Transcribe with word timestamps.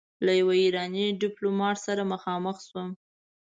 له 0.25 0.31
يوه 0.39 0.53
ايراني 0.63 1.05
ډيپلومات 1.21 1.77
سره 1.85 2.01
مخامخ 2.13 2.55
شوم. 2.67 2.89